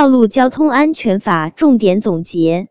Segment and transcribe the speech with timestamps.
[0.00, 2.70] 道路交通安全法重点总结：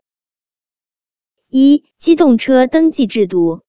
[1.48, 3.60] 一、机动车登记制度。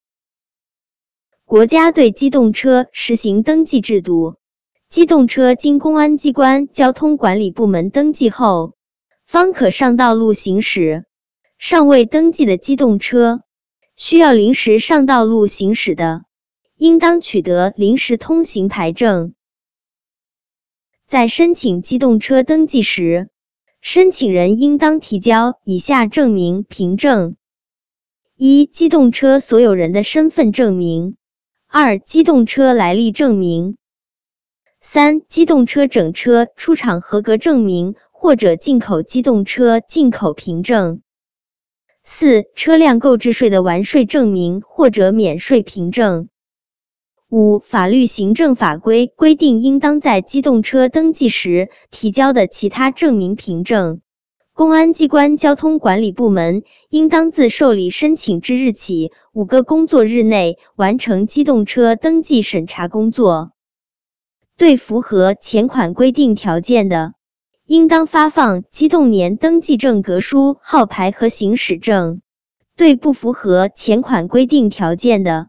[1.46, 4.38] 国家对机动车实行登记制度，
[4.90, 8.74] 机动车经公安机关交通管理部门登记后，
[9.28, 11.06] 方可上道路行驶。
[11.60, 13.44] 尚未登记的机动车，
[13.96, 16.24] 需要临时上道路行驶的，
[16.78, 19.36] 应当取得临时通行牌证。
[21.06, 23.30] 在申请机动车登记时，
[23.82, 27.36] 申请人应当提交以下证明凭证：
[28.38, 31.16] 一、机动车所有人的身份证明；
[31.68, 33.74] 二、机动车来历证明；
[34.80, 41.02] 三、机动车整车出厂合格证明或者进口机动车进口凭证。
[42.04, 46.30] 四、车辆购置税的完税证明或者免税凭证。
[47.32, 54.02] 五、法律行政法规规定应当在机动车登记时提交的其他证明凭证。
[54.52, 63.52] 公安机关交通管理部门应当自受理申请之日起五个工作日内完成机动车登记审查工作。
[64.58, 67.14] 对符合前款规定条件的，
[67.66, 72.20] 应当发放机动年登记证格书、号牌和行驶证；
[72.76, 75.48] 对不符合前款规定条件的，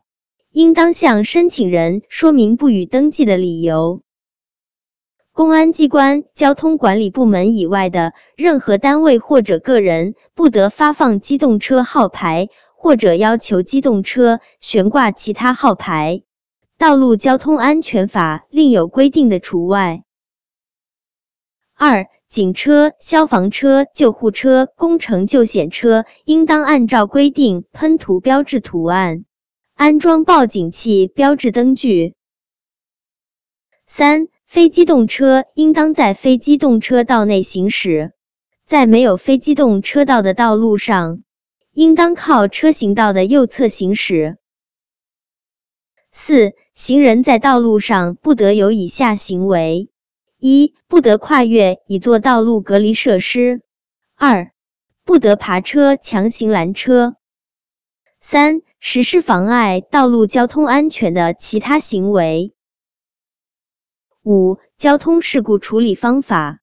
[0.53, 4.03] 应当向申请人说明不予登记的理由。
[5.33, 16.23] 公安机关交通管理部门以外的任何单位或者个人，不得发放机动车号牌，或者要求机动车悬挂其他号牌。
[16.77, 20.03] 道路交通安全法另有规定的除外。
[21.75, 29.25] 二、警车、消防车、救护车、工程救险车应当按照规定喷涂标志图案，
[29.75, 32.15] 安装报警器标志灯具。
[33.87, 38.13] 三、非机动车应当在非机动车道内行驶，
[38.65, 41.23] 在没有非机动车道的道路上，
[41.73, 44.39] 应当靠车行道的右侧行驶。
[46.11, 49.89] 四、行人在道路上不得有以下行为。
[50.39, 53.61] 一、不得跨越已做道路隔离设施；
[54.17, 54.53] 二、
[55.05, 57.13] 不得爬车、强行拦车；
[58.25, 62.55] 三、实施妨碍道路交通安全的其他行为。
[64.23, 66.61] 五、交通事故处理方法：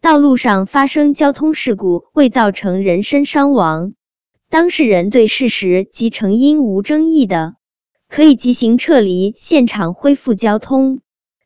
[0.00, 3.94] 道路上发生交通事故未造成人身伤亡，
[4.48, 7.54] 当事人对事实及成因无争议的，
[8.08, 11.00] 可以即行撤离现场，恢复交通。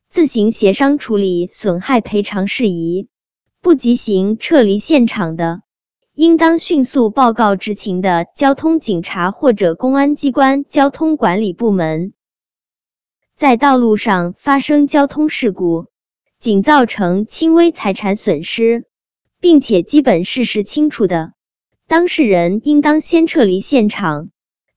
[0.09, 3.09] 自行协商处理损害赔偿事宜，
[3.61, 5.61] 不及行撤离现场的，
[6.15, 12.13] 应当迅速报告执勤的交通警察或者公安机关交通管理部门。
[13.35, 15.87] 在道路上发生交通事故，
[16.39, 18.85] 仅造成轻微财产损失，
[19.41, 21.33] 并且基本事实清楚的，
[21.85, 24.29] 当事人应当先撤离现场，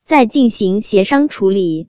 [0.02, 1.86] 再进行协商处理。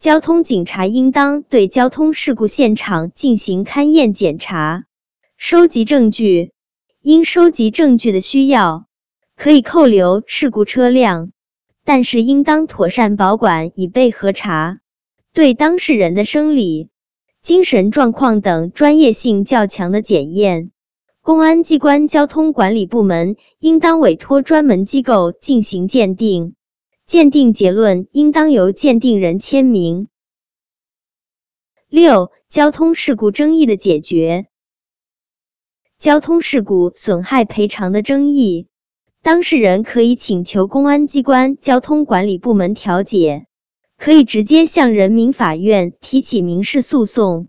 [0.00, 4.84] 交通警察应当对交通事故现场进行勘验检查，
[5.36, 6.55] 收集证据。
[7.08, 8.88] 因收集证据的需要，
[9.36, 11.30] 可以扣留事故车辆，
[11.84, 14.80] 但是应当妥善保管以备核查。
[15.32, 16.88] 对当事人的生理、
[17.42, 20.72] 精神状况等专业性较强的检验，
[21.22, 26.56] 公安机关交通管理部门应当委托专门机构进行鉴定。
[27.06, 30.08] 鉴定结论应当由鉴定人签名。
[31.88, 34.48] 六、交通事故争议的解决。
[35.98, 38.68] 交通事故损害赔偿的争议，
[39.22, 43.46] 当事人可以请求公安机关交通管理部门调解，
[43.96, 47.48] 可以直接向人民法院提起民事诉讼。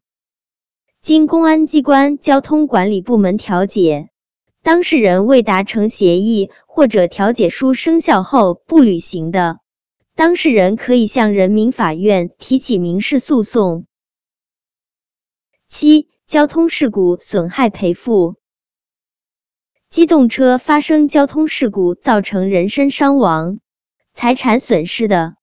[1.01, 4.09] 经公安机关交通管理部门调解。
[4.63, 9.59] 当事人未达成协议或者调解书生效后不履行的，
[10.15, 13.85] 当事人可以向人民法院提起民事诉讼。
[15.67, 18.35] 七、交通事故损害赔付。
[19.89, 23.59] 机动车发生交通事故造成人身伤亡、
[24.13, 25.37] 财产损失的，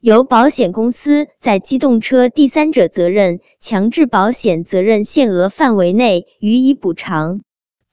[0.00, 7.42] 由保险公司在机动车第三者责任强制保险责任限额范围内予以补偿。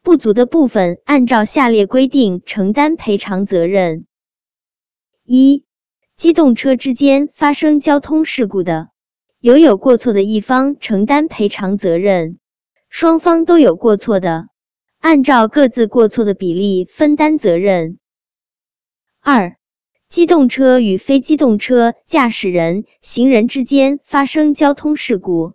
[0.02, 4.06] 不足的部分，按照下列规定承担赔偿责任：
[5.26, 5.66] 一、
[6.16, 8.88] 机动车之间发生交通事故的，
[9.40, 12.38] 由有过错的一方承担赔偿责任；
[12.90, 14.48] 双方都有过错的，
[15.00, 18.00] 按照各自过错的比例分担责任。
[19.22, 19.56] 二、
[20.10, 25.54] 机动车与非机动车驾驶人、行人之间发生交通事故。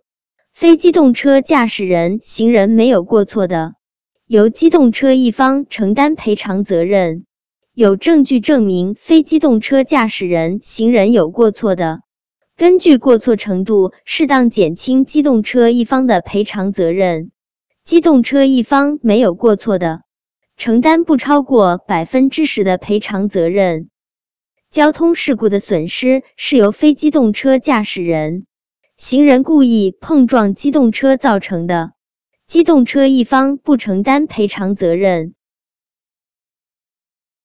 [0.53, 3.73] 非机动车驾驶人、行人没有过错的，
[4.27, 7.25] 由机动车一方承担赔偿责任。
[7.73, 12.01] 有证据证明非机动车驾驶人、行人有过错的，
[12.55, 17.31] 根据过错程度，适当减轻机动车一方的赔偿责任。
[17.83, 20.03] 机动车一方没有过错的，
[20.55, 23.89] 承担不超过百分之十的赔偿责任。
[24.69, 28.45] 交通事故的损失是由非机动车驾驶人、
[28.97, 31.93] 行人故意碰撞机动车造成的，
[32.45, 35.33] 机动车一方不承担赔偿责任。